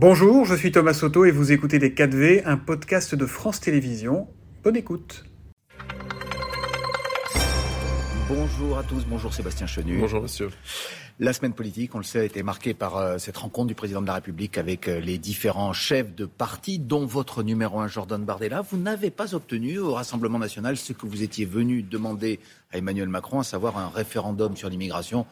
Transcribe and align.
Bonjour, 0.00 0.44
je 0.44 0.54
suis 0.54 0.70
Thomas 0.70 0.94
Soto 0.94 1.24
et 1.24 1.32
vous 1.32 1.50
écoutez 1.50 1.80
Les 1.80 1.90
4V, 1.90 2.42
un 2.44 2.56
podcast 2.56 3.16
de 3.16 3.26
France 3.26 3.58
Télévisions. 3.58 4.28
Bonne 4.62 4.76
écoute. 4.76 5.24
Bonjour 8.28 8.78
à 8.78 8.84
tous, 8.84 9.04
bonjour 9.06 9.34
Sébastien 9.34 9.66
Chenu. 9.66 9.98
Bonjour 9.98 10.22
monsieur. 10.22 10.50
La 11.18 11.32
semaine 11.32 11.52
politique, 11.52 11.96
on 11.96 11.98
le 11.98 12.04
sait, 12.04 12.20
a 12.20 12.22
été 12.22 12.44
marquée 12.44 12.74
par 12.74 12.96
euh, 12.96 13.18
cette 13.18 13.38
rencontre 13.38 13.66
du 13.66 13.74
président 13.74 14.00
de 14.00 14.06
la 14.06 14.14
République 14.14 14.56
avec 14.56 14.86
euh, 14.86 15.00
les 15.00 15.18
différents 15.18 15.72
chefs 15.72 16.14
de 16.14 16.26
parti, 16.26 16.78
dont 16.78 17.04
votre 17.04 17.42
numéro 17.42 17.80
un, 17.80 17.88
Jordan 17.88 18.24
Bardella. 18.24 18.60
Vous 18.60 18.78
n'avez 18.78 19.10
pas 19.10 19.34
obtenu 19.34 19.80
au 19.80 19.94
Rassemblement 19.94 20.38
national 20.38 20.76
ce 20.76 20.92
que 20.92 21.06
vous 21.06 21.24
étiez 21.24 21.44
venu 21.44 21.82
demander 21.82 22.38
à 22.70 22.78
Emmanuel 22.78 23.08
Macron, 23.08 23.40
à 23.40 23.44
savoir 23.44 23.76
un 23.76 23.88
référendum 23.88 24.56
sur 24.56 24.68
l'immigration 24.68 25.26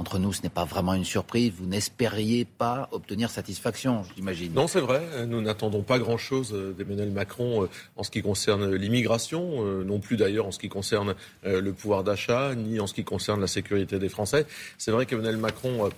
entre 0.00 0.18
nous, 0.18 0.32
ce 0.32 0.42
n'est 0.42 0.48
pas 0.48 0.64
vraiment 0.64 0.94
une 0.94 1.04
surprise. 1.04 1.52
Vous 1.54 1.66
n'espériez 1.66 2.46
pas 2.46 2.88
obtenir 2.90 3.28
satisfaction, 3.28 4.02
j'imagine. 4.16 4.54
Non, 4.54 4.66
c'est 4.66 4.80
vrai. 4.80 5.02
Nous 5.26 5.42
n'attendons 5.42 5.82
pas 5.82 5.98
grand-chose 5.98 6.54
euh, 6.54 6.72
d'Emmanuel 6.72 7.10
Macron 7.10 7.64
euh, 7.64 7.68
en 7.96 8.02
ce 8.02 8.10
qui 8.10 8.22
concerne 8.22 8.74
l'immigration, 8.74 9.62
euh, 9.62 9.84
non 9.84 10.00
plus 10.00 10.16
d'ailleurs 10.16 10.46
en 10.46 10.52
ce 10.52 10.58
qui 10.58 10.70
concerne 10.70 11.14
le 11.44 11.72
pouvoir 11.72 12.02
d'achat, 12.02 12.54
ni 12.54 12.80
en 12.80 12.86
ce 12.86 12.94
qui 12.94 13.04
concerne 13.04 13.40
la 13.40 13.46
sécurité 13.46 13.98
des 13.98 14.08
Français. 14.08 14.46
C'est 14.78 14.90
vrai 14.90 15.04
qu'Emmanuel 15.04 15.36
Macron 15.36 15.90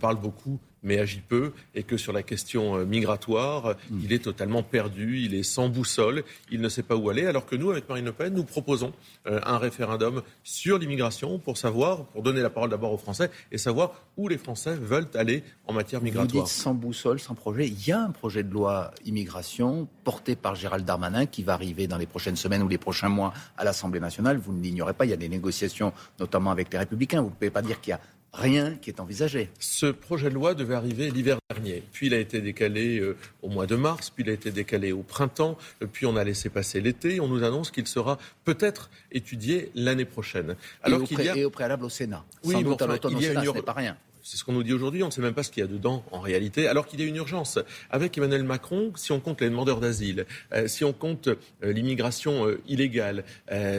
parle 0.00 0.16
beaucoup 0.16 0.58
mais 0.82 0.98
agit 0.98 1.20
peu, 1.20 1.52
et 1.74 1.82
que 1.82 1.96
sur 1.96 2.12
la 2.12 2.22
question 2.22 2.76
euh, 2.76 2.84
migratoire, 2.84 3.76
hmm. 3.90 4.00
il 4.02 4.12
est 4.12 4.24
totalement 4.24 4.62
perdu, 4.62 5.20
il 5.20 5.34
est 5.34 5.42
sans 5.42 5.68
boussole, 5.68 6.24
il 6.50 6.60
ne 6.60 6.68
sait 6.68 6.82
pas 6.82 6.96
où 6.96 7.10
aller, 7.10 7.26
alors 7.26 7.46
que 7.46 7.56
nous, 7.56 7.70
avec 7.70 7.88
Marine 7.88 8.04
Le 8.04 8.12
Pen, 8.12 8.34
nous 8.34 8.44
proposons 8.44 8.92
euh, 9.26 9.40
un 9.44 9.58
référendum 9.58 10.22
sur 10.44 10.78
l'immigration 10.78 11.38
pour 11.38 11.58
savoir, 11.58 12.04
pour 12.06 12.22
donner 12.22 12.40
la 12.40 12.50
parole 12.50 12.70
d'abord 12.70 12.92
aux 12.92 12.98
Français, 12.98 13.30
et 13.50 13.58
savoir 13.58 14.02
où 14.16 14.28
les 14.28 14.38
Français 14.38 14.74
veulent 14.74 15.08
aller 15.14 15.42
en 15.66 15.72
matière 15.72 16.00
migratoire. 16.00 16.44
Vous 16.44 16.48
dites 16.48 16.56
sans 16.56 16.74
boussole, 16.74 17.20
sans 17.20 17.34
projet. 17.34 17.66
Il 17.66 17.86
y 17.86 17.92
a 17.92 18.00
un 18.00 18.10
projet 18.10 18.42
de 18.42 18.52
loi 18.52 18.92
immigration 19.04 19.88
porté 20.04 20.36
par 20.36 20.54
Gérald 20.54 20.84
Darmanin 20.84 21.26
qui 21.26 21.42
va 21.42 21.54
arriver 21.54 21.86
dans 21.86 21.98
les 21.98 22.06
prochaines 22.06 22.36
semaines 22.36 22.62
ou 22.62 22.68
les 22.68 22.78
prochains 22.78 23.08
mois 23.08 23.32
à 23.56 23.64
l'Assemblée 23.64 24.00
nationale. 24.00 24.38
Vous 24.38 24.52
ne 24.52 24.62
l'ignorez 24.62 24.92
pas, 24.94 25.04
il 25.04 25.10
y 25.10 25.14
a 25.14 25.18
des 25.18 25.28
négociations, 25.28 25.92
notamment 26.20 26.50
avec 26.50 26.72
les 26.72 26.78
Républicains. 26.78 27.20
Vous 27.20 27.28
ne 27.28 27.34
pouvez 27.34 27.50
pas 27.50 27.62
dire 27.62 27.80
qu'il 27.80 27.90
y 27.90 27.94
a 27.94 28.00
rien 28.36 28.74
qui 28.80 28.90
est 28.90 29.00
envisagé. 29.00 29.48
Ce 29.58 29.86
projet 29.86 30.28
de 30.28 30.34
loi 30.34 30.54
devait 30.54 30.74
arriver 30.74 31.10
l'hiver 31.10 31.38
dernier, 31.50 31.82
puis 31.92 32.06
il 32.06 32.14
a 32.14 32.18
été 32.18 32.40
décalé 32.40 32.98
euh, 33.00 33.16
au 33.42 33.48
mois 33.48 33.66
de 33.66 33.76
mars, 33.76 34.10
puis 34.10 34.24
il 34.24 34.30
a 34.30 34.32
été 34.32 34.50
décalé 34.50 34.92
au 34.92 35.02
printemps, 35.02 35.56
euh, 35.82 35.86
puis 35.90 36.06
on 36.06 36.16
a 36.16 36.24
laissé 36.24 36.48
passer 36.48 36.80
l'été, 36.80 37.20
on 37.20 37.28
nous 37.28 37.42
annonce 37.42 37.70
qu'il 37.70 37.86
sera 37.86 38.18
peut-être 38.44 38.90
étudié 39.10 39.70
l'année 39.74 40.04
prochaine. 40.04 40.56
Alors 40.82 41.00
et, 41.10 41.14
au, 41.14 41.36
et 41.36 41.44
au 41.44 41.50
préalable 41.50 41.84
au 41.84 41.88
Sénat. 41.88 42.24
Oui, 42.44 42.54
Sans 42.54 42.62
doute 42.62 42.82
à 42.82 42.86
ce 42.86 43.52
n'est 43.52 43.62
pas 43.62 43.72
rien. 43.72 43.96
C'est 44.28 44.38
ce 44.38 44.42
qu'on 44.42 44.54
nous 44.54 44.64
dit 44.64 44.72
aujourd'hui. 44.72 45.04
On 45.04 45.06
ne 45.06 45.12
sait 45.12 45.20
même 45.20 45.34
pas 45.34 45.44
ce 45.44 45.52
qu'il 45.52 45.60
y 45.60 45.64
a 45.64 45.68
dedans 45.68 46.04
en 46.10 46.18
réalité, 46.18 46.66
alors 46.66 46.88
qu'il 46.88 46.98
y 46.98 47.04
a 47.04 47.06
une 47.06 47.14
urgence. 47.14 47.60
Avec 47.90 48.18
Emmanuel 48.18 48.42
Macron, 48.42 48.92
si 48.96 49.12
on 49.12 49.20
compte 49.20 49.40
les 49.40 49.48
demandeurs 49.48 49.78
d'asile, 49.78 50.26
euh, 50.52 50.66
si 50.66 50.82
on 50.82 50.92
compte 50.92 51.28
euh, 51.28 51.72
l'immigration 51.72 52.48
euh, 52.48 52.60
illégale, 52.66 53.22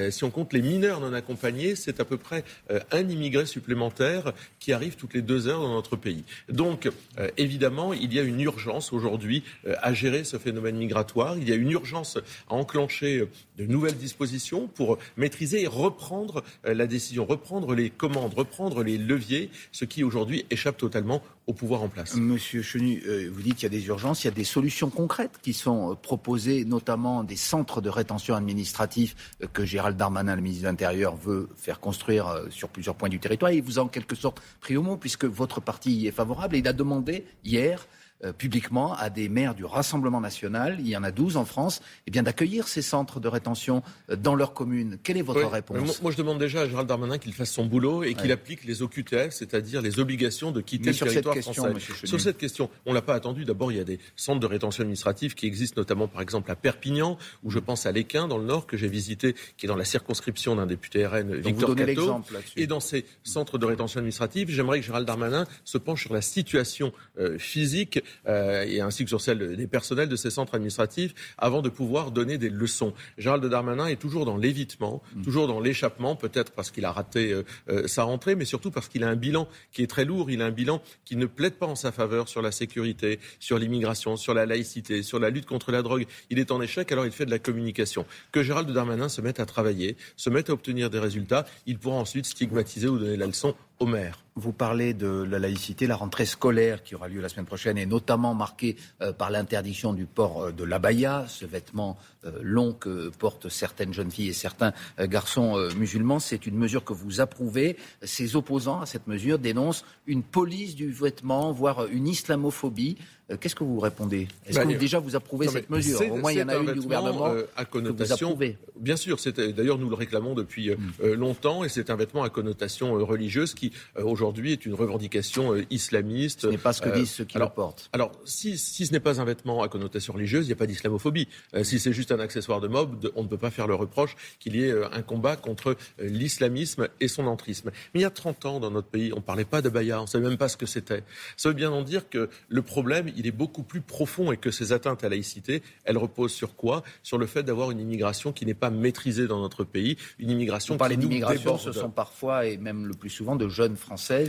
si 0.10 0.24
on 0.24 0.30
compte 0.30 0.54
les 0.54 0.62
mineurs 0.62 1.02
non 1.02 1.12
accompagnés, 1.12 1.76
c'est 1.76 2.00
à 2.00 2.06
peu 2.06 2.18
près 2.18 2.46
un 2.92 3.10
immigré 3.10 3.46
supplémentaire 3.46 4.32
qui 4.60 4.72
arrive 4.72 4.96
toutes 4.96 5.14
les 5.14 5.22
deux 5.22 5.48
heures 5.48 5.62
dans 5.62 5.74
notre 5.74 5.96
pays. 5.98 6.24
Donc, 6.50 6.90
évidemment, 7.36 7.94
il 7.94 8.14
y 8.14 8.20
a 8.20 8.22
une 8.22 8.40
urgence 8.40 8.94
aujourd'hui 8.94 9.44
à 9.82 9.94
gérer 9.94 10.24
ce 10.24 10.38
phénomène 10.38 10.78
migratoire. 10.78 11.38
Il 11.38 11.48
y 11.48 11.52
a 11.52 11.56
une 11.56 11.72
urgence 11.72 12.18
à 12.50 12.54
enclencher 12.54 13.28
de 13.58 13.66
nouvelles 13.66 13.98
dispositions 13.98 14.68
pour 14.68 14.98
maîtriser 15.18 15.64
et 15.64 15.68
reprendre 15.68 16.44
la 16.64 16.88
décision, 16.88 17.26
reprendre 17.26 17.74
les 17.74 17.90
commandes, 17.90 18.34
reprendre 18.34 18.84
les 18.84 18.98
leviers, 18.98 19.50
ce 19.72 19.86
qui 19.86 20.04
aujourd'hui 20.04 20.37
échappe 20.50 20.78
totalement 20.78 21.22
au 21.48 21.54
pouvoir 21.54 21.82
en 21.82 21.88
place. 21.88 22.16
Monsieur 22.16 22.62
Chenu, 22.62 23.02
euh, 23.08 23.30
vous 23.32 23.42
dites 23.42 23.56
qu'il 23.56 23.64
y 23.64 23.66
a 23.68 23.78
des 23.78 23.88
urgences, 23.88 24.24
il 24.24 24.28
y 24.28 24.30
a 24.30 24.34
des 24.34 24.44
solutions 24.44 24.90
concrètes 24.90 25.40
qui 25.42 25.54
sont 25.54 25.92
euh, 25.92 25.96
proposées, 25.96 26.66
notamment 26.66 27.24
des 27.24 27.36
centres 27.36 27.82
de 27.82 27.90
rétention 27.90 28.36
administratifs 28.36 29.16
euh, 29.42 29.48
que 29.52 29.66
Gérald 29.66 29.98
Darmanin, 29.98 30.36
le 30.36 30.42
ministre 30.42 30.64
de 30.64 30.68
l'Intérieur, 30.68 31.16
veut 31.16 31.50
faire 31.56 31.80
construire 31.80 32.44
sur 32.50 32.70
plusieurs 32.70 32.96
points 32.96 33.10
du 33.10 33.20
territoire. 33.20 33.52
Il 33.52 33.64
vous 33.64 33.80
a 33.80 33.84
en 33.84 33.88
quelque 33.88 34.16
sorte 34.16 34.42
pris 34.60 34.76
au 34.76 34.82
mot, 34.82 34.98
puisque 34.98 35.26
votre 35.26 35.62
parti 35.62 35.92
y 35.92 36.08
est 36.08 36.12
favorable. 36.12 36.56
Et 36.56 36.60
il 36.60 36.68
a 36.68 36.74
demandé 36.74 37.26
hier 37.44 37.88
euh, 38.24 38.34
publiquement 38.34 38.96
à 38.96 39.10
des 39.12 39.30
maires 39.30 39.54
du 39.54 39.64
Rassemblement 39.64 40.20
national, 40.20 40.78
il 40.80 40.88
y 40.88 40.98
en 40.98 41.04
a 41.04 41.12
12 41.12 41.38
en 41.38 41.46
France, 41.46 41.82
eh 42.08 42.12
bien 42.12 42.24
d'accueillir 42.24 42.68
ces 42.68 42.82
centres 42.82 43.20
de 43.20 43.28
rétention 43.28 43.84
euh, 44.10 44.16
dans 44.16 44.34
leur 44.34 44.54
commune. 44.54 44.98
Quelle 45.04 45.18
est 45.18 45.22
votre 45.22 45.46
réponse 45.48 46.02
moi, 46.02 46.12
je 46.12 46.18
demande 46.18 46.40
déjà 46.40 46.62
à 46.62 46.68
Gérald 46.68 46.88
Darmanin 46.88 47.18
qu'il 47.18 47.34
fasse 47.34 47.52
son 47.52 47.66
boulot 47.66 48.04
et 48.04 48.14
qu'il 48.14 48.32
applique 48.32 48.64
les 48.64 48.82
OQTF, 48.82 49.32
c'est-à-dire 49.32 49.82
les 49.82 50.00
obligations 50.00 50.52
de 50.52 50.62
quitter 50.62 50.92
le 50.92 50.98
territoire 50.98 51.36
français. 51.38 51.62
Sur 52.06 52.20
cette 52.20 52.38
question, 52.38 52.70
on 52.86 52.94
l'a 52.94 53.02
pas 53.02 53.16
attendu. 53.16 53.46
D'abord, 53.46 53.72
il 53.72 53.78
y 53.78 53.82
a 53.82 53.84
des 53.84 54.00
centres 54.16 54.40
de 54.40 54.48
rétention 54.48 54.82
administrative 54.82 55.36
qui 55.36 55.46
existent 55.46 55.80
notamment, 55.80 56.08
par 56.08 56.22
exemple, 56.22 56.50
à 56.52 56.56
Perpignan, 56.56 57.18
où 57.44 57.52
je 57.52 57.60
pense 57.60 57.86
à 57.86 57.92
l'Équin, 57.92 58.28
dans 58.28 58.38
le 58.38 58.46
Nord, 58.46 58.66
que 58.66 58.78
j'ai 58.78 58.88
visité, 58.88 59.36
qui 59.58 59.66
est 59.66 59.70
dans 59.70 59.76
la 59.76 59.86
circonscription 59.86 60.56
d'un 60.56 60.66
député 60.66 61.06
RN, 61.06 61.36
Victor 61.36 61.76
Cato. 61.76 62.22
Et 62.56 62.68
dans 62.68 62.80
ces 62.80 63.06
centres 63.24 63.58
de 63.58 63.66
rétention 63.66 64.00
administrative, 64.00 64.50
j'aimerais 64.50 64.80
que 64.80 64.86
Gérald 64.86 65.08
Darmanin 65.08 65.46
se 65.66 65.78
penche 65.78 66.04
sur 66.04 66.14
la 66.14 66.22
situation 66.22 66.94
euh, 67.20 67.38
physique 67.38 68.00
euh, 68.28 68.66
et 68.68 68.82
ainsi 68.82 69.04
que 69.04 69.10
sur 69.10 69.22
celle 69.22 69.56
des 69.56 69.68
personnels 69.68 70.10
de 70.10 70.16
ces 70.16 70.30
centres 70.30 70.56
administratifs 70.56 71.14
avant 71.38 71.62
de 71.62 71.70
pouvoir 71.70 72.12
donner 72.12 72.38
des 72.38 72.50
leçons. 72.50 72.94
Gérald 73.18 73.46
Darmanin 73.46 73.88
est 73.88 73.98
toujours 73.98 74.26
dans 74.26 74.38
l'évitement, 74.38 75.02
mm. 75.16 75.22
toujours 75.24 75.48
dans 75.48 75.60
l'échappement, 75.60 76.16
peut-être 76.16 76.52
parce 76.52 76.72
qu'il 76.72 76.86
a 76.86 76.92
raté 76.92 77.32
euh, 77.32 77.44
euh, 77.70 77.88
sa 77.88 78.04
rentrée, 78.04 78.36
mais 78.36 78.46
surtout 78.46 78.72
parce 78.72 78.88
qu'il 78.88 79.04
a 79.04 79.10
un 79.10 79.16
bilan 79.16 79.48
qui 79.72 79.84
est 79.84 79.88
très 79.88 80.06
lourd. 80.06 80.30
Il 80.32 80.42
a 80.42 80.46
un 80.46 80.52
bilan 80.52 80.82
qui 81.06 81.16
ne 81.16 81.26
plaide 81.26 81.54
pas 81.54 81.68
en 81.68 81.76
sa 81.76 81.92
faveur 81.92 82.30
sur 82.30 82.42
la 82.42 82.52
sécurité, 82.52 83.20
sur 83.40 83.58
l'immigration, 83.58 84.16
sur 84.16 84.34
la 84.34 84.46
laïcité, 84.46 85.04
sur 85.04 85.20
la 85.20 85.30
lutte 85.30 85.46
contre 85.46 85.72
la 85.72 85.82
drogue. 85.82 86.06
Il 86.30 86.40
est 86.40 86.52
en 86.52 86.62
échec, 86.62 86.92
alors 86.92 87.06
il 87.06 87.12
fait 87.12 87.26
de 87.26 87.32
la 87.32 87.40
communication. 87.40 88.06
Que 88.32 88.44
Gérald 88.44 88.72
Darmanin 88.72 89.10
se 89.10 89.22
mette 89.22 89.40
à 89.40 89.46
travailler, 89.46 89.98
se 90.16 90.30
mette 90.30 90.50
à 90.50 90.54
obtenir 90.54 90.90
des 90.90 91.00
résultats, 91.00 91.46
il 91.66 91.78
pourra 91.78 91.98
ensuite 91.98 92.26
stigmatiser 92.26 92.88
ou 92.88 92.98
donner 92.98 93.18
la 93.18 93.28
leçon 93.28 93.56
maires. 93.86 94.20
Vous 94.36 94.54
parlez 94.54 94.94
de 94.94 95.08
la 95.08 95.40
laïcité, 95.40 95.88
la 95.88 95.96
rentrée 95.96 96.26
scolaire 96.26 96.84
qui 96.84 96.94
aura 96.94 97.08
lieu 97.08 97.22
la 97.22 97.30
semaine 97.30 97.46
prochaine 97.46 97.78
est 97.78 97.88
notamment 97.88 98.36
marquée 98.36 98.76
euh, 99.02 99.12
par 99.12 99.32
l'interdiction 99.32 99.94
du 99.94 100.06
port 100.06 100.44
euh, 100.44 100.52
de 100.52 100.64
l'abaya, 100.64 101.26
ce 101.28 101.46
vêtement 101.46 101.98
euh, 102.24 102.32
long 102.42 102.74
que 102.74 103.10
portent 103.10 103.50
certaines 103.50 103.94
jeunes 103.94 104.12
filles 104.12 104.30
et 104.30 104.34
certains 104.34 104.74
garçons 105.00 105.58
musulmans. 105.76 106.20
C'est 106.20 106.46
une 106.46 106.56
mesure 106.56 106.84
que 106.84 106.94
vous 106.94 107.20
approuvez. 107.20 107.78
Ses 108.04 108.36
opposants 108.36 108.82
à 108.82 108.86
cette 108.86 109.08
mesure 109.08 109.40
dénoncent 109.40 109.86
une 110.06 110.24
police 110.24 110.76
du 110.76 110.92
vêtement, 110.92 111.52
voire 111.52 111.88
une 111.88 112.08
islamophobie. 112.08 112.98
Qu'est-ce 113.40 113.56
que 113.56 113.64
vous 113.64 113.80
répondez? 113.80 114.28
Est-ce 114.46 114.60
bah, 114.60 114.66
que 114.66 114.78
déjà 114.78 115.00
vous 115.00 115.16
approuvez 115.16 115.48
cette 115.48 115.70
mesure? 115.70 116.00
Au 116.12 116.18
moins, 116.18 116.32
il 116.32 116.40
y 116.40 116.44
en 116.44 116.50
a 116.50 116.58
eu 116.58 116.74
du 116.74 116.82
gouvernement 116.82 117.34
à 117.56 117.66
connotation. 117.66 118.38
Bien 118.80 118.96
sûr, 118.96 119.18
d'ailleurs 119.56 119.78
nous 119.78 119.90
le 119.90 119.96
réclamons 119.96 120.34
depuis 120.34 120.72
mm. 120.72 121.14
longtemps 121.14 121.64
et 121.64 121.70
c'est 121.70 121.90
un 121.90 121.96
vêtement 121.96 122.24
à 122.24 122.30
connotation 122.30 122.94
religieuse 123.06 123.54
qui 123.54 123.72
aujourd'hui 124.02 124.54
est 124.54 124.66
une 124.66 124.74
revendication 124.74 125.54
euh, 125.54 125.66
islamiste. 125.70 126.42
Ce 126.42 126.48
n'est 126.48 126.58
pas 126.58 126.74
ce 126.74 126.82
que 126.82 126.90
euh, 126.90 126.96
disent 126.96 127.12
ceux 127.12 127.26
qui 127.26 127.38
alors, 127.38 127.50
le 127.50 127.56
portent. 127.56 127.90
Alors, 127.94 128.12
si, 128.26 128.58
si 128.58 128.86
ce 128.86 128.92
n'est 128.92 129.00
pas 129.00 129.20
un 129.20 129.26
vêtement 129.26 129.64
à 129.64 129.68
connotation 129.68 130.14
religieuse, 130.14 130.46
il 130.46 130.50
n'y 130.50 130.54
a 130.54 130.58
pas 130.58 130.68
d'islamophobie. 130.68 131.28
Euh, 131.54 131.64
si 131.64 131.80
c'est 131.80 131.94
juste 131.94 132.12
un 132.12 132.20
accessoire 132.20 132.62
de 132.62 132.68
mob, 132.68 133.12
on 133.16 133.24
ne 133.24 133.28
peut 133.28 133.38
pas 133.38 133.52
faire 133.52 133.68
le 133.68 133.76
reproche 133.76 134.16
qu'il 134.40 134.56
y 134.56 134.64
ait 134.64 134.74
un 134.92 135.02
combat 135.02 135.36
contre 135.36 135.76
l'islamisme 136.00 136.88
et 137.00 137.08
son 137.08 137.28
entrisme. 137.28 137.72
Mais 137.94 138.02
il 138.02 138.04
y 138.04 138.06
a 138.06 138.10
30 138.10 138.46
ans, 138.46 138.60
dans 138.60 138.72
notre 138.72 138.88
pays, 138.88 139.12
on 139.14 139.18
ne 139.18 139.22
parlait 139.22 139.46
pas 139.46 139.62
de 139.62 139.70
Baya, 139.70 140.00
on 140.00 140.04
ne 140.04 140.08
savait 140.08 140.28
même 140.28 140.38
pas 140.38 140.50
ce 140.50 140.58
que 140.58 140.66
c'était. 140.66 141.04
Ça 141.36 141.50
veut 141.50 141.56
bien 141.56 141.72
en 141.72 141.82
dire 141.82 142.10
que 142.10 142.30
le 142.50 142.62
problème, 142.62 143.12
il 143.18 143.28
est 143.28 143.32
beaucoup 143.32 143.64
plus 143.64 143.82
profond 143.82 144.32
et 144.32 144.38
que 144.38 144.52
ces 144.52 144.72
atteintes 144.72 145.04
à 145.04 145.10
la 145.10 145.16
laïcité, 145.16 145.62
elles 145.84 145.98
reposent 145.98 146.34
sur 146.34 146.56
quoi? 146.56 146.84
Sur 147.04 147.18
le 147.18 147.26
fait 147.26 147.44
d'avoir 147.44 147.72
une 147.72 147.80
immigration 147.80 148.32
qui 148.32 148.46
n'est 148.46 148.54
pas 148.54 148.70
maîtrisée 148.70 149.28
dans 149.28 149.40
notre 149.40 149.64
pays, 149.64 149.98
une 150.20 150.30
immigration 150.30 150.78
on 150.80 150.88
qui 150.88 150.98
d'immigration, 150.98 151.58
ce 151.58 151.72
sont 151.72 151.90
parfois 151.90 152.46
et 152.46 152.58
même 152.58 152.86
le 152.86 152.94
plus 152.94 153.10
souvent 153.10 153.36
de 153.36 153.50
jeunes 153.50 153.76
Français 153.76 154.28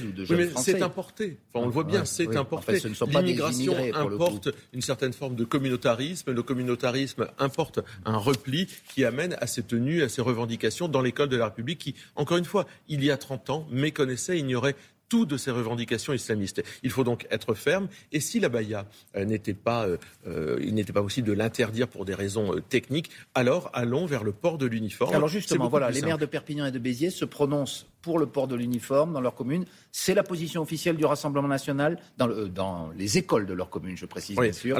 c'est 0.56 0.82
importé. 0.82 1.38
on 1.54 1.66
le 1.66 1.71
voit 1.71 1.84
bien, 1.84 2.04
c'est 2.04 2.37
importé. 2.37 2.81
L'immigration 3.09 3.75
importe 3.94 4.49
une 4.73 4.82
certaine 4.82 5.12
forme 5.12 5.37
de 5.37 5.44
communautarisme. 5.44 6.32
Le 6.32 6.43
communautarisme 6.43 7.29
importe 7.38 7.81
un 8.05 8.17
repli 8.17 8.69
qui 8.88 9.05
amène 9.05 9.37
à 9.40 9.46
ces 9.46 9.62
tenues, 9.62 10.02
à 10.02 10.08
ces 10.08 10.23
revendications 10.23 10.88
dans 10.88 11.02
l'école 11.02 11.29
de 11.29 11.37
la 11.37 11.46
République 11.46 11.79
qui, 11.79 11.94
encore 12.17 12.37
une 12.37 12.44
fois, 12.44 12.67
il 12.88 13.05
y 13.05 13.11
a 13.11 13.17
30 13.17 13.50
ans, 13.50 13.67
méconnaissait, 13.70 14.38
ignorait 14.38 14.76
tout 15.08 15.26
de 15.26 15.37
ces 15.37 15.50
revendications 15.50 16.12
islamistes. 16.12 16.62
Il 16.82 16.90
faut 16.90 17.05
donc 17.05 17.26
être 17.31 17.55
ferme. 17.55 17.88
Et 18.12 18.20
si 18.20 18.40
la 18.40 18.49
baya 18.49 18.87
euh, 19.16 19.25
n'était 19.25 19.55
pas, 19.55 19.87
euh, 19.87 19.96
euh, 20.26 20.58
il 20.60 20.75
n'était 20.75 20.93
pas 20.93 21.02
possible 21.02 21.28
de 21.28 21.32
l'interdire 21.32 21.88
pour 21.88 22.05
des 22.05 22.14
raisons 22.14 22.60
techniques, 22.69 23.10
alors 23.34 23.70
allons 23.72 24.06
vers 24.06 24.25
le 24.25 24.32
port 24.32 24.58
de 24.58 24.66
l'uniforme. 24.66 25.14
Alors 25.14 25.28
justement, 25.28 25.69
voilà, 25.69 25.90
les 25.90 26.02
maires 26.02 26.19
de 26.19 26.26
Perpignan 26.26 26.66
et 26.66 26.72
de 26.72 26.78
Béziers 26.78 27.10
se 27.10 27.25
prononcent 27.25 27.87
pour 28.02 28.19
le 28.19 28.26
port 28.26 28.49
de 28.49 28.55
l'uniforme 28.55 29.12
dans 29.12 29.20
leur 29.20 29.34
commune. 29.34 29.64
C'est 29.93 30.14
la 30.14 30.22
position 30.22 30.62
officielle 30.62 30.96
du 30.96 31.05
Rassemblement 31.05 31.49
national 31.49 31.99
dans, 32.16 32.28
dans 32.46 32.90
les 32.96 33.19
écoles 33.19 33.46
de 33.46 33.54
leur 33.54 33.70
commune, 33.70 33.96
je 33.96 34.06
précise 34.06 34.37
bien 34.37 34.52
sûr. 34.52 34.78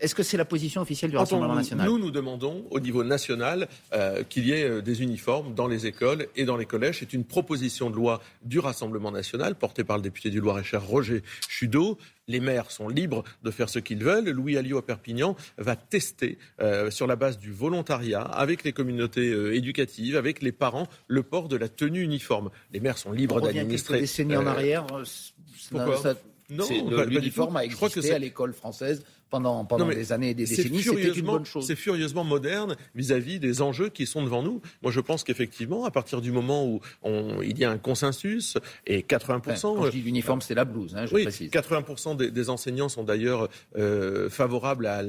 Est-ce 0.00 0.14
que 0.14 0.22
c'est 0.22 0.38
la 0.38 0.46
position 0.46 0.80
officielle 0.80 1.10
du 1.10 1.16
Rassemblement 1.18 1.54
national 1.54 1.86
Nous, 1.86 1.98
nous 1.98 2.10
demandons 2.10 2.64
au 2.70 2.80
niveau 2.80 3.04
national 3.04 3.68
euh, 3.92 4.22
qu'il 4.24 4.46
y 4.46 4.52
ait 4.52 4.64
euh, 4.64 4.80
des 4.80 5.02
uniformes 5.02 5.54
dans 5.54 5.68
les 5.68 5.86
écoles 5.86 6.26
et 6.36 6.44
dans 6.44 6.56
les 6.56 6.64
collèges. 6.64 6.98
C'est 7.00 7.12
une 7.12 7.24
proposition 7.24 7.90
de 7.90 7.96
loi 7.96 8.22
du 8.42 8.58
Rassemblement 8.58 9.12
national 9.12 9.54
portée 9.56 9.84
par 9.84 9.98
le 9.98 10.02
député 10.02 10.30
du 10.30 10.40
Loir-et-Cher 10.40 10.82
Roger 10.82 11.22
Chudeau. 11.48 11.98
Les 12.28 12.40
maires 12.40 12.70
sont 12.70 12.88
libres 12.88 13.24
de 13.42 13.50
faire 13.50 13.68
ce 13.68 13.78
qu'ils 13.78 14.02
veulent. 14.02 14.30
Louis 14.30 14.56
Alliot 14.56 14.78
à 14.78 14.86
Perpignan 14.86 15.36
va 15.58 15.76
tester 15.76 16.38
euh, 16.60 16.90
sur 16.90 17.06
la 17.06 17.16
base 17.16 17.38
du 17.38 17.52
volontariat 17.52 18.22
avec 18.22 18.64
les 18.64 18.72
communautés 18.72 19.30
éducatives, 19.54 20.16
avec 20.16 20.40
les 20.40 20.52
parents, 20.52 20.86
le 21.08 21.22
port 21.22 21.48
de 21.48 21.56
la 21.56 21.68
tenue 21.68 22.02
uniforme. 22.02 22.50
Les 22.72 22.80
maires 22.80 22.98
sont 22.98 23.12
libres 23.12 23.40
d'administrer. 23.40 23.96
Des 23.96 24.00
décennies 24.02 24.36
en 24.36 24.46
arrière. 24.46 24.86
Pourquoi 25.70 26.14
non, 26.50 26.66
l'uniforme 27.04 27.56
a 27.56 27.64
existé 27.64 28.12
à 28.12 28.18
l'école 28.18 28.52
française 28.52 29.04
pendant, 29.30 29.64
pendant 29.64 29.88
des 29.88 30.12
années 30.12 30.30
et 30.30 30.34
des 30.34 30.44
décennies, 30.44 30.82
c'était 30.82 31.12
une 31.12 31.26
bonne 31.26 31.44
chose. 31.44 31.66
C'est 31.66 31.76
furieusement 31.76 32.24
moderne 32.24 32.76
vis-à-vis 32.94 33.38
des 33.38 33.62
enjeux 33.62 33.88
qui 33.88 34.06
sont 34.06 34.22
devant 34.22 34.42
nous. 34.42 34.60
Moi, 34.82 34.90
je 34.90 35.00
pense 35.00 35.24
qu'effectivement, 35.24 35.84
à 35.84 35.90
partir 35.90 36.20
du 36.20 36.32
moment 36.32 36.66
où 36.66 36.80
on, 37.02 37.40
il 37.40 37.58
y 37.58 37.64
a 37.64 37.70
un 37.70 37.78
consensus, 37.78 38.58
et 38.86 39.02
80%... 39.02 39.60
quand 39.60 39.84
je 39.86 39.90
dis 39.90 40.02
l'uniforme, 40.02 40.40
c'est 40.42 40.54
la 40.54 40.64
blouse, 40.64 40.96
hein, 40.96 41.06
je 41.06 41.14
oui, 41.14 41.22
précise. 41.22 41.50
80% 41.50 42.16
des, 42.16 42.30
des, 42.30 42.50
enseignants 42.50 42.88
sont 42.88 43.04
d'ailleurs 43.04 43.48
euh, 43.76 44.28
favorables 44.28 44.86
à 44.86 45.02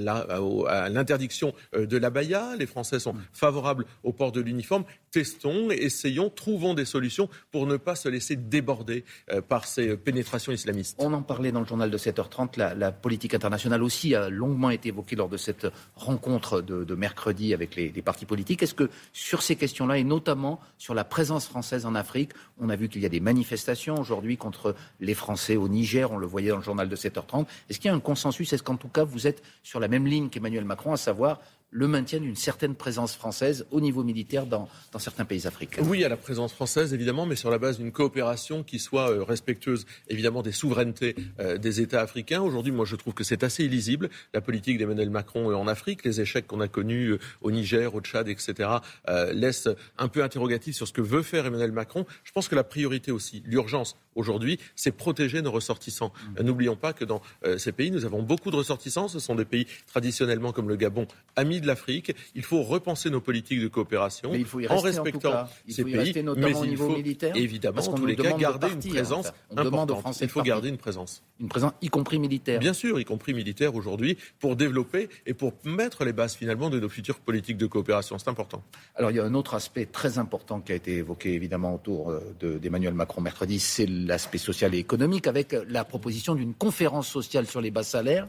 l'interdiction 0.90 1.54
euh, 1.76 1.88
de 1.88 1.98
l'abaya. 1.98 2.56
Les 2.58 2.68
Français 2.68 3.00
sont 3.00 3.14
mm. 3.14 3.22
favorables 3.34 3.86
au 4.04 4.14
port 4.14 4.32
de 4.32 4.42
l'uniforme. 4.42 4.84
Testons, 5.10 5.72
essayons, 5.72 6.30
trouvons 6.30 6.74
des 6.74 6.86
solutions 6.86 7.28
pour 7.52 7.66
ne 7.66 7.78
pas 7.78 7.96
se 7.96 8.08
laisser 8.08 8.36
déborder 8.36 9.04
euh, 9.32 9.42
par 9.42 9.66
ces 9.66 9.98
pénétrations 9.98 10.52
islamistes. 10.52 10.98
On 11.00 11.14
en 11.14 11.24
parlait 11.24 11.52
dans 11.52 11.62
le 11.62 11.66
journal 11.66 11.90
de 11.90 11.98
7h30, 11.98 12.58
la, 12.58 12.76
la 12.76 12.92
politique 12.92 13.34
internationale 13.34 13.82
aussi 13.82 14.11
a 14.16 14.30
longuement 14.30 14.70
été 14.70 14.90
évoqué 14.90 15.16
lors 15.16 15.30
de 15.30 15.38
cette 15.38 15.68
rencontre 15.96 16.62
de, 16.62 16.96
mercredi 16.96 17.54
avec 17.54 17.76
les, 17.76 17.90
partis 18.02 18.26
politiques. 18.26 18.64
Est-ce 18.64 18.74
que 18.74 18.90
sur 19.14 19.42
ces 19.42 19.56
questions-là, 19.56 19.98
et 19.98 20.04
notamment 20.04 20.60
sur 20.78 20.94
la 20.94 21.04
présence 21.04 21.48
française 21.48 21.86
en 21.86 21.96
Afrique, 21.96 22.32
on 22.60 22.70
a 22.70 22.76
vu 22.76 22.90
qu'il 22.90 23.02
y 23.02 23.06
a 23.06 23.10
des 23.10 23.20
manifestations 23.20 23.96
aujourd'hui 23.96 24.38
contre 24.38 24.76
les 25.00 25.14
Français 25.14 25.56
au 25.56 25.68
Niger, 25.68 26.12
on 26.12 26.18
le 26.18 26.28
voyait 26.28 26.50
dans 26.50 26.58
le 26.58 26.64
journal 26.64 26.90
de 26.90 26.96
7h30. 26.96 27.46
Est-ce 27.70 27.80
qu'il 27.80 27.90
y 27.90 27.94
a 27.94 27.96
un 27.96 28.00
consensus? 28.00 28.54
Est-ce 28.54 28.64
qu'en 28.64 28.78
tout 28.78 28.90
cas 28.90 29.04
vous 29.04 29.28
êtes 29.28 29.42
sur 29.64 29.80
la 29.80 29.88
même 29.88 30.06
ligne 30.06 30.30
qu'Emmanuel 30.30 30.66
Macron, 30.66 30.94
à 30.94 30.98
savoir 30.98 31.40
le 31.72 31.88
maintien 31.88 32.20
d'une 32.20 32.36
certaine 32.36 32.76
présence 32.76 33.16
française 33.16 33.66
au 33.72 33.80
niveau 33.80 34.04
militaire 34.04 34.46
dans, 34.46 34.68
certains 35.00 35.24
pays 35.24 35.48
africains. 35.48 35.82
Oui, 35.86 36.04
à 36.04 36.10
la 36.10 36.18
présence 36.18 36.54
française, 36.54 36.94
évidemment, 36.94 37.26
mais 37.26 37.38
sur 37.38 37.50
la 37.50 37.58
base 37.58 37.78
d'une 37.78 37.94
coopération 37.94 38.62
qui 38.62 38.78
soit 38.78 39.10
euh, 39.10 39.24
respectueuse, 39.24 39.86
évidemment, 40.10 40.42
des 40.42 40.52
souverainetés 40.52 41.16
euh, 41.40 41.58
des 41.58 41.80
États 41.80 42.02
africains. 42.02 42.42
Aujourd'hui, 42.42 42.74
moi, 42.74 42.86
je 42.86 42.98
trouve 42.98 43.14
que 43.14 43.24
c'est 43.24 43.44
assez 43.44 43.64
illisible, 43.64 44.10
la 44.34 44.42
politique 44.42 44.78
d'Emmanuel 44.78 45.10
Macron 45.10 45.50
euh, 45.50 45.56
en 45.56 45.68
Afrique. 45.68 46.04
Les 46.04 46.20
échecs 46.20 46.46
qu'on 46.46 46.60
a 46.60 46.68
connus 46.68 47.18
au 47.42 47.52
Niger, 47.52 47.96
au 47.96 48.02
Tchad, 48.02 48.28
etc., 48.28 48.70
laissent 49.32 49.70
un 49.98 50.08
peu 50.08 50.24
interrogatif 50.24 50.76
sur 50.76 50.88
ce 50.88 50.94
que 50.94 51.02
veut 51.02 51.22
faire 51.22 51.46
Emmanuel 51.46 51.72
Macron. 51.72 52.06
Je 52.24 52.32
pense 52.32 52.48
que 52.48 52.56
la 52.56 52.64
priorité 52.64 53.12
aussi, 53.12 53.44
l'urgence 53.46 53.96
aujourd'hui, 54.16 54.60
c'est 54.76 54.92
protéger 54.92 55.42
nos 55.42 55.52
ressortissants. 55.52 56.12
Mmh. 56.38 56.44
N'oublions 56.44 56.76
pas 56.76 56.94
que 56.94 57.06
dans 57.06 57.22
ces 57.58 57.72
pays, 57.72 57.92
nous 57.92 58.06
avons 58.06 58.22
beaucoup 58.22 58.52
de 58.52 58.56
ressortissants. 58.56 59.08
Ce 59.08 59.20
sont 59.20 59.36
des 59.36 59.46
pays 59.46 59.68
traditionnellement 59.88 60.52
comme 60.52 60.70
le 60.70 60.76
Gabon, 60.76 61.08
amis 61.36 61.62
de 61.62 61.68
l'Afrique. 61.68 62.16
Il 62.36 62.44
faut 62.44 62.64
repenser 62.64 63.10
nos 63.10 63.22
politiques 63.22 63.62
de 63.62 63.68
coopération 63.68 64.32
en 64.70 64.78
respectant 64.80 65.48
ces 65.68 65.84
pays. 65.84 66.14
mais 66.38 66.56
au 66.56 66.66
niveau 66.66 66.90
militaire, 66.90 67.36
évidemment, 67.36 67.82
en 67.82 67.94
tous 67.94 68.06
les 68.06 68.16
cas, 68.16 68.38
garder 68.38 68.68
une 68.72 68.80
présence 68.80 69.32
on 69.50 69.64
demande 69.64 69.92
aux 69.92 69.98
Français 69.98 70.26
il 70.26 70.30
faut 70.30 70.42
garder 70.42 70.70
une 70.70 70.78
présence. 70.78 71.24
Une 71.40 71.50
présence, 71.50 71.74
y 71.82 71.90
compris 71.90 72.20
militaire. 72.20 72.60
Bien 72.60 72.74
sûr, 72.74 73.00
y 73.00 73.06
compris 73.06 73.34
militaire 73.34 73.76
aujourd'hui, 73.76 74.18
pour 74.40 74.56
développer 74.56 75.10
et 75.26 75.34
pour 75.34 75.54
mettre 75.64 76.06
les 76.06 76.14
bases 76.14 76.36
finalement 76.36 76.70
de 76.70 76.80
nos 76.80 76.90
futures 76.90 77.20
politiques 77.20 77.58
de 77.58 77.68
coopération. 77.68 78.18
C'est 78.18 78.30
important. 78.30 78.64
Alors 78.96 79.12
il 79.12 79.18
y 79.18 79.20
a 79.20 79.26
un 79.26 79.34
autre 79.34 79.54
aspect 79.54 79.86
très 79.86 80.18
important 80.18 80.62
qui 80.62 80.72
a 80.72 80.76
été 80.76 80.98
évoqué 80.98 81.34
évidemment 81.34 81.76
autour 81.76 82.12
euh, 82.12 82.60
d'Emmanuel 82.62 82.94
Macron 82.94 83.22
mercredi, 83.22 83.60
c'est 83.60 83.86
l'aspect 84.08 84.38
social 84.38 84.74
et 84.76 84.80
économique 84.80 85.28
avec 85.28 85.56
la 85.68 85.84
proposition 85.84 86.36
d'une 86.36 86.54
conférence 86.54 87.08
sociale 87.08 87.48
sur 87.48 87.62
les 87.62 87.72
bas 87.72 87.84
salaires. 87.84 88.28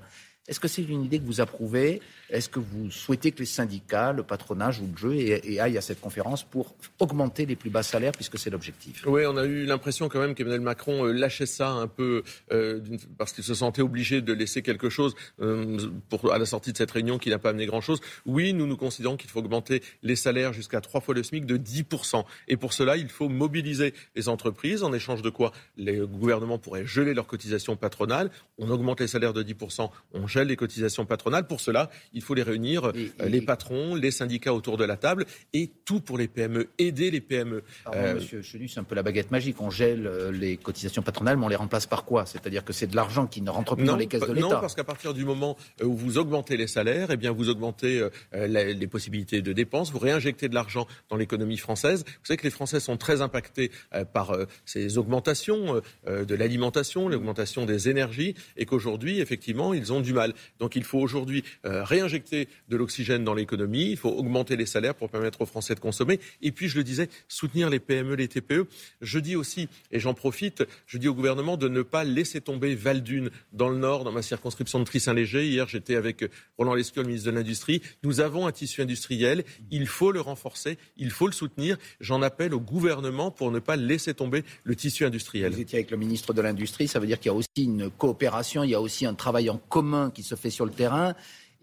Est-ce 0.48 0.58
que 0.58 0.66
c'est 0.66 0.82
une 0.82 1.04
idée 1.04 1.20
que 1.20 1.24
vous 1.24 1.40
approuvez? 1.40 2.02
Est-ce 2.28 2.48
que 2.48 2.58
vous 2.58 2.90
souhaitez 2.90 3.30
que 3.30 3.38
les 3.38 3.46
syndicats, 3.46 4.12
le 4.12 4.24
patronat 4.24 4.72
jouent 4.72 4.90
le 4.90 4.98
jeu 4.98 5.14
et, 5.14 5.60
aillent 5.60 5.78
à 5.78 5.80
cette 5.80 6.00
conférence 6.00 6.42
pour 6.42 6.74
augmenter 6.98 7.46
les 7.46 7.54
plus 7.54 7.70
bas 7.70 7.84
salaires, 7.84 8.10
puisque 8.10 8.38
c'est 8.40 8.50
l'objectif? 8.50 9.04
Oui, 9.06 9.24
on 9.24 9.36
a 9.36 9.44
eu 9.44 9.66
l'impression 9.66 10.08
quand 10.08 10.18
même 10.18 10.34
qu'Emmanuel 10.34 10.62
Macron 10.62 11.06
euh, 11.06 11.12
lâchait 11.12 11.46
ça 11.46 11.68
un 11.68 11.86
peu 11.86 12.24
euh, 12.50 12.80
parce 13.18 13.32
qu'il 13.32 13.44
se 13.44 13.54
sentait 13.54 13.82
obligé 13.82 14.20
de 14.20 14.32
laisser 14.32 14.62
quelque 14.62 14.88
chose 14.88 15.14
euh, 15.40 15.78
pour, 16.08 16.32
à 16.32 16.38
la 16.38 16.46
sortie 16.46 16.72
de 16.72 16.76
cette 16.76 16.90
réunion 16.90 17.18
qui 17.18 17.30
n'a 17.30 17.38
pas 17.38 17.50
amené 17.50 17.66
grand-chose. 17.66 18.00
Oui, 18.26 18.52
nous 18.52 18.66
nous 18.66 18.76
considérons 18.76 19.16
qu'il 19.16 19.30
faut 19.30 19.38
augmenter 19.38 19.80
les 20.02 20.16
salaires 20.16 20.52
jusqu'à 20.52 20.80
trois 20.80 21.00
fois 21.00 21.14
le 21.14 21.22
SMIC 21.22 21.46
de 21.46 21.56
10%. 21.56 22.24
Et 22.48 22.56
pour 22.56 22.72
cela, 22.72 22.96
il 22.96 23.08
faut 23.10 23.28
mobiliser 23.28 23.94
les 24.16 24.28
entreprises, 24.28 24.82
en 24.82 24.92
échange 24.92 25.22
de 25.22 25.30
quoi? 25.30 25.52
Les 25.76 25.98
gouvernements 25.98 26.58
pourraient 26.58 26.86
geler 26.86 27.14
leurs 27.14 27.28
cotisations 27.28 27.76
patronales. 27.76 28.30
On 28.58 28.70
augmente 28.70 28.98
les 29.00 29.06
salaires 29.06 29.34
de 29.34 29.44
10%, 29.44 29.88
on 30.14 30.26
gèle 30.32 30.48
les 30.48 30.56
cotisations 30.56 31.04
patronales. 31.06 31.46
Pour 31.46 31.60
cela, 31.60 31.90
il 32.12 32.22
faut 32.22 32.34
les 32.34 32.42
réunir, 32.42 32.86
euh, 32.86 32.92
les 33.28 33.42
patrons, 33.42 33.94
les 33.94 34.10
syndicats 34.10 34.54
autour 34.54 34.76
de 34.76 34.84
la 34.84 34.96
table 34.96 35.26
et 35.52 35.70
tout 35.84 36.00
pour 36.00 36.18
les 36.18 36.28
PME, 36.28 36.68
aider 36.78 37.10
les 37.10 37.20
PME. 37.20 37.62
euh... 37.94 38.14
Monsieur 38.14 38.42
Chenu, 38.42 38.68
c'est 38.68 38.80
un 38.80 38.84
peu 38.84 38.94
la 38.94 39.02
baguette 39.02 39.30
magique. 39.30 39.60
On 39.60 39.70
gèle 39.70 40.06
euh, 40.06 40.32
les 40.32 40.56
cotisations 40.56 41.02
patronales, 41.02 41.36
mais 41.36 41.44
on 41.44 41.48
les 41.48 41.56
remplace 41.56 41.86
par 41.86 42.04
quoi? 42.04 42.26
C'est-à-dire 42.26 42.64
que 42.64 42.72
c'est 42.72 42.86
de 42.86 42.96
l'argent 42.96 43.26
qui 43.26 43.42
ne 43.42 43.50
rentre 43.50 43.76
plus 43.76 43.84
dans 43.84 43.96
les 43.96 44.06
caisses 44.06 44.26
de 44.26 44.32
l'État. 44.32 44.48
Non, 44.48 44.60
parce 44.60 44.74
qu'à 44.74 44.84
partir 44.84 45.14
du 45.14 45.24
moment 45.24 45.56
euh, 45.80 45.86
où 45.86 45.94
vous 45.94 46.18
augmentez 46.18 46.56
les 46.56 46.66
salaires, 46.66 47.10
eh 47.10 47.16
bien 47.16 47.30
vous 47.32 47.48
augmentez 47.48 48.08
les 48.32 48.86
possibilités 48.86 49.42
de 49.42 49.52
dépenses, 49.52 49.92
vous 49.92 49.98
réinjectez 49.98 50.48
de 50.48 50.54
l'argent 50.54 50.86
dans 51.10 51.16
l'économie 51.16 51.58
française. 51.58 52.04
Vous 52.06 52.24
savez 52.24 52.38
que 52.38 52.44
les 52.44 52.50
Français 52.50 52.80
sont 52.80 52.96
très 52.96 53.20
impactés 53.20 53.70
par 54.12 54.36
ces 54.64 54.98
augmentations 54.98 55.82
de 56.06 56.34
l'alimentation, 56.34 57.08
l'augmentation 57.08 57.66
des 57.66 57.88
énergies, 57.88 58.34
et 58.56 58.64
qu'aujourd'hui, 58.64 59.20
effectivement, 59.20 59.74
ils 59.74 59.92
ont 59.92 60.00
du 60.00 60.12
mal. 60.12 60.21
Donc 60.58 60.76
il 60.76 60.84
faut 60.84 60.98
aujourd'hui 60.98 61.44
euh, 61.64 61.84
réinjecter 61.84 62.48
de 62.68 62.76
l'oxygène 62.76 63.24
dans 63.24 63.34
l'économie, 63.34 63.90
il 63.90 63.96
faut 63.96 64.10
augmenter 64.10 64.56
les 64.56 64.66
salaires 64.66 64.94
pour 64.94 65.10
permettre 65.10 65.40
aux 65.40 65.46
Français 65.46 65.74
de 65.74 65.80
consommer. 65.80 66.20
Et 66.40 66.52
puis, 66.52 66.68
je 66.68 66.76
le 66.76 66.84
disais, 66.84 67.08
soutenir 67.28 67.70
les 67.70 67.80
PME, 67.80 68.14
les 68.14 68.28
TPE. 68.28 68.66
Je 69.00 69.18
dis 69.18 69.36
aussi, 69.36 69.68
et 69.90 70.00
j'en 70.00 70.14
profite, 70.14 70.64
je 70.86 70.98
dis 70.98 71.08
au 71.08 71.14
gouvernement 71.14 71.56
de 71.56 71.68
ne 71.68 71.82
pas 71.82 72.04
laisser 72.04 72.40
tomber 72.40 72.74
Valdune 72.74 73.30
dans 73.52 73.68
le 73.68 73.76
Nord, 73.76 74.04
dans 74.04 74.12
ma 74.12 74.22
circonscription 74.22 74.78
de 74.78 74.84
Tris-Saint-Léger. 74.84 75.48
Hier, 75.48 75.68
j'étais 75.68 75.96
avec 75.96 76.24
Roland 76.58 76.74
Lescure, 76.74 77.02
le 77.02 77.08
ministre 77.08 77.30
de 77.30 77.34
l'Industrie. 77.34 77.82
Nous 78.02 78.20
avons 78.20 78.46
un 78.46 78.52
tissu 78.52 78.82
industriel, 78.82 79.44
il 79.70 79.86
faut 79.86 80.12
le 80.12 80.20
renforcer, 80.20 80.78
il 80.96 81.10
faut 81.10 81.26
le 81.26 81.32
soutenir. 81.32 81.76
J'en 82.00 82.22
appelle 82.22 82.54
au 82.54 82.60
gouvernement 82.60 83.30
pour 83.30 83.50
ne 83.50 83.58
pas 83.58 83.76
laisser 83.76 84.14
tomber 84.14 84.44
le 84.64 84.76
tissu 84.76 85.04
industriel. 85.04 85.52
Vous 85.52 85.60
étiez 85.60 85.78
avec 85.78 85.90
le 85.90 85.96
ministre 85.96 86.32
de 86.32 86.40
l'Industrie, 86.40 86.88
ça 86.88 86.98
veut 86.98 87.06
dire 87.06 87.18
qu'il 87.18 87.30
y 87.30 87.34
a 87.34 87.36
aussi 87.36 87.48
une 87.56 87.90
coopération, 87.90 88.62
il 88.62 88.70
y 88.70 88.74
a 88.74 88.80
aussi 88.80 89.06
un 89.06 89.14
travail 89.14 89.50
en 89.50 89.58
commun 89.58 90.10
qui 90.12 90.22
se 90.22 90.34
fait 90.34 90.50
sur 90.50 90.64
le 90.64 90.72
terrain. 90.72 91.14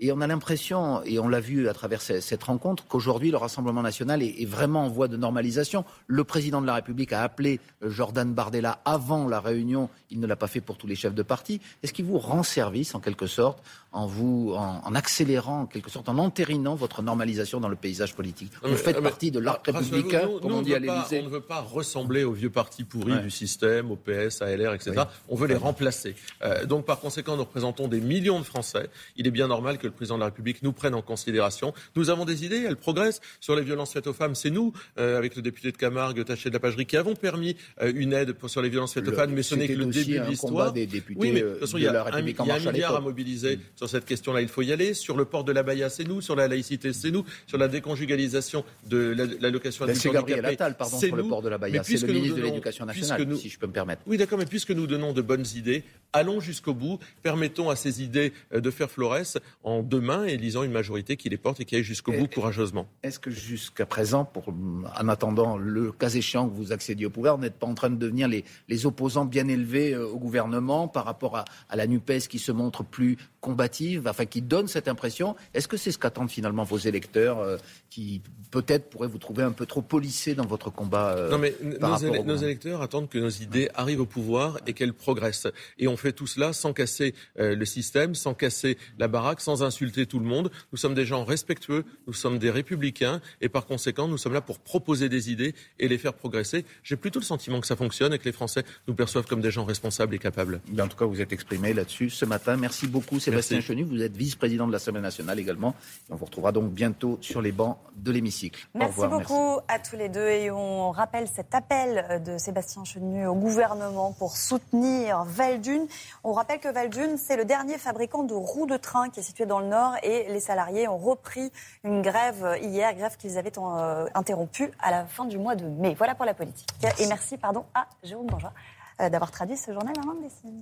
Et 0.02 0.14
on 0.14 0.22
a 0.22 0.28
l'impression, 0.28 1.04
et 1.04 1.20
on 1.20 1.28
l'a 1.28 1.42
vu 1.42 1.68
à 1.68 1.74
travers 1.74 2.02
cette 2.02 2.44
rencontre, 2.44 2.86
qu'aujourd'hui 2.88 3.32
le 3.32 3.38
Rassemblement 3.38 3.82
national 3.82 4.24
est, 4.24 4.46
vraiment 4.46 4.86
en 4.86 4.90
voie 4.90 5.10
de 5.10 5.18
normalisation. 5.18 5.84
Le 6.08 6.24
président 6.24 6.62
de 6.62 6.68
la 6.68 6.76
République 6.76 7.12
a 7.12 7.22
appelé 7.22 7.60
euh, 7.84 7.90
Jordan 7.90 8.34
Bardella 8.34 8.80
avant 8.86 9.28
la 9.28 9.42
réunion. 9.42 9.90
Il 10.10 10.22
ne 10.22 10.28
l'a 10.28 10.38
pas 10.38 10.48
fait 10.48 10.62
pour 10.62 10.78
tous 10.78 10.88
les 10.88 10.96
chefs 10.96 11.14
de 11.14 11.22
parti. 11.22 11.60
Est-ce 11.84 11.92
qu'il 11.92 12.06
vous 12.06 12.18
rend 12.18 12.44
service, 12.44 12.96
en 12.96 13.02
quelque 13.02 13.28
sorte, 13.28 13.62
en 13.92 14.08
vous, 14.08 14.54
en, 14.56 14.96
accélérant, 14.96 15.62
en 15.62 15.66
quelque 15.66 15.90
sorte, 15.90 16.08
en 16.08 16.18
entérinant 16.18 16.76
votre 16.76 17.02
normalisation 17.02 17.60
dans 17.60 17.68
le 17.68 17.76
paysage 17.76 18.16
politique? 18.16 18.54
Vous 18.64 18.76
faites 18.76 19.02
partie 19.02 19.32
de 19.32 19.40
l'arc 19.40 19.66
républicain, 19.68 20.30
comme 20.42 20.54
on 20.54 20.62
dit 20.62 20.76
à 20.76 20.80
l'Élysée. 20.80 21.20
On 21.22 21.26
ne 21.26 21.30
veut 21.30 21.42
pas 21.42 21.60
ressembler 21.60 22.24
aux 22.24 22.32
vieux 22.32 22.50
partis 22.50 22.86
pourris 22.86 23.20
du 23.20 23.30
système, 23.30 23.92
au 23.92 23.98
PS, 23.98 24.42
à 24.42 24.56
LR, 24.56 24.74
etc. 24.74 25.04
On 25.28 25.36
veut 25.36 25.48
les 25.48 25.56
remplacer. 25.56 26.16
Euh, 26.42 26.66
donc, 26.66 26.86
par 26.86 27.00
conséquent, 27.00 27.36
nous 27.36 27.44
représentons 27.44 27.90
des 27.90 28.00
millions 28.00 28.40
de 28.40 28.46
Français. 28.46 28.90
Il 29.18 29.28
est 29.28 29.32
bien 29.32 29.48
normal 29.48 29.78
que 29.78 29.89
le 29.90 29.96
président 29.96 30.16
de 30.16 30.22
la 30.22 30.28
République 30.28 30.64
nous 30.64 30.74
prenne 30.74 30.96
en 30.96 31.02
considération. 31.02 31.74
Nous 31.96 32.10
avons 32.10 32.26
des 32.26 32.46
idées, 32.46 32.64
elles 32.68 32.76
progressent. 32.76 33.22
Sur 33.40 33.56
les 33.56 33.64
violences 33.64 33.94
faites 33.94 34.08
aux 34.08 34.14
femmes, 34.14 34.36
c'est 34.36 34.50
nous, 34.50 34.74
euh, 34.98 35.18
avec 35.18 35.36
le 35.36 35.42
député 35.42 35.72
de 35.72 35.78
Camargue, 35.78 36.24
Taché 36.24 36.50
de 36.50 36.54
la 36.54 36.60
Pagerie, 36.60 36.86
qui 36.86 36.98
avons 36.98 37.16
permis 37.16 37.56
euh, 37.82 37.92
une 37.96 38.14
aide 38.14 38.34
pour, 38.34 38.50
sur 38.50 38.62
les 38.62 38.70
violences 38.70 38.94
faites 38.94 39.08
aux 39.08 39.12
femmes, 39.12 39.32
mais 39.32 39.44
ce 39.44 39.56
n'est 39.56 39.68
que 39.68 39.74
le 39.74 39.86
début 39.86 40.20
de 40.20 40.30
l'histoire. 40.30 40.74
Oui, 40.74 41.32
mais 41.34 41.42
de 41.42 41.50
toute 41.50 41.60
façon, 41.60 41.78
il 41.78 41.84
y 41.84 41.88
a, 41.88 42.06
un, 42.06 42.22
milliard 42.22 42.96
à 42.96 43.02
mobiliser 43.02 43.58
mm. 43.58 43.62
sur 43.76 43.90
cette 43.90 44.06
question-là. 44.06 44.42
Il 44.42 44.48
faut 44.48 44.62
y 44.62 44.72
aller. 44.72 44.94
Sur 44.94 45.18
le 45.18 45.26
port 45.26 45.44
de 45.44 45.52
la 45.52 45.64
Baïa, 45.64 45.90
c'est 45.90 46.04
nous. 46.04 46.22
Sur 46.22 46.36
la 46.36 46.48
laïcité, 46.48 46.94
c'est 46.94 47.12
nous. 47.12 47.26
Sur 47.48 47.58
la 47.58 47.68
déconjugalisation 47.68 48.64
de 48.88 49.16
l'allocation 49.40 49.86
la, 49.86 49.96
C'est 49.96 50.10
Gabriel 50.10 50.46
Attal, 50.46 50.78
pardon, 50.78 50.98
sur 51.00 51.16
le 51.16 51.24
port 51.24 51.42
de 51.42 51.50
la 51.50 51.58
Baïa. 51.58 51.84
C'est 51.84 52.02
le 52.02 52.14
ministre 52.14 52.38
de 52.38 52.42
l'Éducation 52.42 52.86
nationale, 52.86 53.38
si 53.38 53.50
je 53.50 53.60
peux 53.60 53.68
me 53.68 53.74
permettre. 53.74 54.02
Oui, 54.08 54.18
d'accord, 54.18 54.38
mais 54.38 54.46
puisque 54.46 54.72
nous 54.72 54.88
donnons 54.88 55.14
de 55.14 55.22
bonnes 55.22 55.46
idées, 55.56 55.84
allons 56.14 56.40
jusqu'au 56.40 56.74
bout. 56.74 57.00
Permettons 57.24 57.70
à 57.70 57.76
ces 57.76 58.04
idées 58.04 58.34
euh, 58.54 58.62
de 58.62 58.72
faire 58.72 58.90
florès 58.90 59.38
en 59.64 59.79
demain 59.84 60.26
et 60.26 60.38
lisant 60.38 60.64
une 60.64 60.72
majorité 60.72 61.18
qui 61.18 61.30
les 61.30 61.38
porte 61.38 61.60
et 61.60 61.66
qui 61.66 61.76
aille 61.76 61.84
jusqu'au 61.84 62.12
bout 62.12 62.28
courageusement. 62.28 62.88
Est-ce 63.04 63.20
que 63.20 63.32
jusqu'à 63.32 63.86
présent, 63.86 64.26
pour, 64.26 64.50
en 64.50 65.08
attendant 65.08 65.58
le 65.58 65.92
cas 65.92 66.10
échéant 66.10 66.48
que 66.48 66.56
vous 66.56 66.72
accédiez 66.72 67.06
au 67.06 67.10
pouvoir, 67.10 67.38
vous 67.38 67.44
n'êtes 67.44 67.60
pas 67.60 67.68
en 67.68 67.76
train 67.76 67.90
de 67.90 67.96
devenir 67.96 68.28
les, 68.28 68.44
les 68.68 68.86
opposants 68.86 69.26
bien 69.26 69.48
élevés 69.48 69.94
euh, 69.94 70.08
au 70.08 70.18
gouvernement 70.18 70.88
par 70.88 71.06
rapport 71.06 71.38
à, 71.38 71.46
à, 71.70 71.76
la 71.76 71.88
NUPES 71.88 72.28
qui 72.30 72.40
se 72.40 72.52
montre 72.52 72.84
plus 72.84 73.18
combative, 73.42 74.08
enfin 74.08 74.26
qui 74.26 74.42
donne 74.42 74.68
cette 74.68 74.88
impression. 74.88 75.36
Est-ce 75.54 75.68
que 75.68 75.78
c'est 75.78 75.92
ce 75.92 75.98
qu'attendent 75.98 76.30
finalement 76.30 76.64
vos 76.64 76.78
électeurs 76.78 77.40
euh, 77.40 77.58
qui 77.90 78.22
peut-être 78.52 78.90
pourraient 78.90 79.08
vous 79.08 79.18
trouver 79.18 79.44
un 79.44 79.52
peu 79.52 79.66
trop 79.66 79.82
polissés 79.82 80.36
dans 80.36 80.46
votre 80.46 80.70
combat 80.70 81.16
euh, 81.16 81.30
Non 81.30 81.38
mais 81.38 81.56
nos, 81.62 82.36
électeurs 82.38 82.82
attendent 82.82 83.10
que 83.10 83.18
nos 83.18 83.30
idées 83.30 83.70
arrivent 83.76 84.02
au 84.02 84.06
pouvoir 84.06 84.60
et 84.68 84.74
qu'elles 84.74 84.94
progressent. 84.94 85.48
Et 85.78 85.88
on 85.88 85.98
fait 85.98 86.12
tout 86.12 86.28
cela 86.28 86.54
sans 86.54 86.74
casser 86.74 87.14
euh, 87.40 87.56
le 87.56 87.66
système, 87.66 88.16
sans 88.16 88.34
casser 88.34 88.78
la 88.98 89.08
baraque, 89.08 89.42
sans 89.42 89.64
insulter 89.64 90.06
tout 90.06 90.20
le 90.20 90.26
monde. 90.26 90.52
Nous 90.72 90.78
sommes 90.78 90.94
des 90.94 91.06
gens 91.06 91.24
respectueux, 91.24 91.86
nous 92.08 92.14
sommes 92.14 92.40
des 92.40 92.50
républicains 92.50 93.22
et 93.42 93.50
par 93.50 93.66
conséquent 93.66 94.08
nous 94.08 94.18
sommes 94.18 94.34
là 94.34 94.42
pour 94.42 94.60
proposer 94.60 95.10
des 95.10 95.32
idées 95.32 95.56
et 95.80 95.88
les 95.88 95.98
faire 95.98 96.14
progresser. 96.14 96.66
J'ai 96.84 96.96
plutôt 96.96 97.20
le 97.20 97.26
sentiment 97.26 97.62
que 97.62 97.68
ça 97.68 97.76
fonctionne 97.76 98.14
et 98.14 98.20
que 98.20 98.26
les 98.26 98.32
Français 98.32 98.64
nous 98.88 98.94
perçoivent 98.94 99.26
comme 99.26 99.42
des 99.42 99.52
gens 99.52 99.66
responsables 99.66 100.14
et 100.16 100.20
capables. 100.20 100.62
en 100.78 100.88
tout 100.88 100.98
cas, 100.98 101.06
vous 101.06 101.22
êtes 101.22 101.34
exprimé 101.34 101.74
là-dessus 101.74 102.10
ce 102.10 102.26
matin. 102.26 102.58
Merci 102.58 102.88
beaucoup. 102.88 103.20
Sébastien 103.30 103.62
Chenu. 103.62 103.84
Vous 103.84 104.02
êtes 104.02 104.16
vice-président 104.16 104.68
de 104.68 104.72
l'Assemblée 104.72 105.02
nationale 105.02 105.40
également. 105.40 105.76
on 106.10 106.16
vous 106.16 106.26
retrouvera 106.26 106.52
donc 106.52 106.72
bientôt 106.72 107.18
sur 107.22 107.42
les 107.42 107.52
bancs 107.52 107.78
de 107.96 108.12
l'hémicycle. 108.12 108.68
Merci 108.74 109.08
beaucoup 109.08 109.60
à 109.68 109.80
tous 109.80 109.96
les 109.96 110.10
deux. 110.10 110.28
Et 110.28 110.52
on 110.52 110.92
rappelle 110.92 111.28
cet 111.28 111.54
appel 111.54 112.24
de 112.26 112.38
Sébastien 112.38 112.84
Chenu 112.84 113.28
au 113.28 113.36
gouvernement 113.36 114.14
pour 114.14 114.36
soutenir 114.36 115.24
Valdune. 115.26 115.86
On 116.24 116.34
rappelle 116.34 116.60
que 116.60 116.72
Valdune, 116.72 117.18
c'est 117.18 117.38
le 117.38 117.46
dernier 117.46 117.78
fabricant 117.78 118.24
de 118.24 118.34
roues 118.34 118.68
de 118.68 118.78
train 118.78 119.10
qui 119.10 119.20
est 119.20 119.24
situé 119.24 119.46
dans 119.46 119.60
le 119.60 119.68
Nord. 119.68 119.96
Et 120.04 120.28
les 120.30 120.40
salariés 120.40 120.88
ont 120.88 120.98
repris 120.98 121.52
une 121.84 122.02
grève 122.02 122.58
hier, 122.62 122.94
grève 122.96 123.18
qu'ils 123.18 123.38
avaient 123.38 123.52
euh, 123.58 124.08
interrompue 124.16 124.72
à 124.80 124.92
la 124.92 125.06
fin 125.06 125.26
du 125.26 125.38
mois 125.38 125.56
de 125.56 125.66
mai. 125.66 125.96
Voilà 125.98 126.16
pour 126.16 126.26
la 126.26 126.34
politique. 126.34 126.70
Et 127.00 127.08
merci 127.08 127.38
pardon, 127.38 127.66
à 127.74 127.88
Jérôme 128.04 128.28
Bourgeois 128.28 128.54
euh, 129.02 129.10
d'avoir 129.10 129.32
traduit 129.32 129.58
ce 129.58 129.72
journal 129.72 129.94
en 130.04 130.08
langue 130.08 130.22
des 130.22 130.30
signes. 130.30 130.62